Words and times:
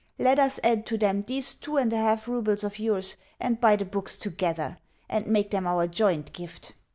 Let 0.17 0.39
us 0.39 0.59
add 0.63 0.87
to 0.87 0.97
them 0.97 1.23
these 1.27 1.53
two 1.53 1.77
and 1.77 1.93
a 1.93 1.97
half 1.97 2.27
roubles 2.27 2.63
of 2.63 2.79
yours, 2.79 3.17
and 3.39 3.61
buy 3.61 3.75
the 3.75 3.85
books 3.85 4.17
together, 4.17 4.79
and 5.07 5.27
make 5.27 5.51
them 5.51 5.67
our 5.67 5.85
joint 5.85 6.33
gift." 6.33 6.73